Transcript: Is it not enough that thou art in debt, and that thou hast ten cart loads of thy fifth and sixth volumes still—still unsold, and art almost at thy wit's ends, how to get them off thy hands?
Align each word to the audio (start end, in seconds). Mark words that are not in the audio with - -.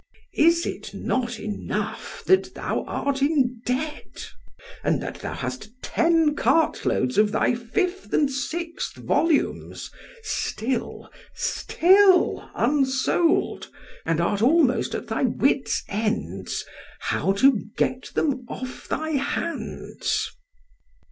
Is 0.33 0.65
it 0.65 0.95
not 0.95 1.39
enough 1.39 2.23
that 2.25 2.55
thou 2.55 2.85
art 2.87 3.21
in 3.21 3.61
debt, 3.67 4.31
and 4.83 4.99
that 4.99 5.19
thou 5.19 5.35
hast 5.35 5.69
ten 5.83 6.35
cart 6.35 6.87
loads 6.87 7.19
of 7.19 7.31
thy 7.31 7.53
fifth 7.53 8.11
and 8.11 8.27
sixth 8.31 8.95
volumes 8.95 9.91
still—still 10.23 12.49
unsold, 12.55 13.69
and 14.03 14.19
art 14.19 14.41
almost 14.41 14.95
at 14.95 15.05
thy 15.05 15.21
wit's 15.21 15.83
ends, 15.87 16.65
how 17.01 17.31
to 17.33 17.61
get 17.77 18.05
them 18.15 18.43
off 18.49 18.87
thy 18.87 19.09
hands? 19.11 20.29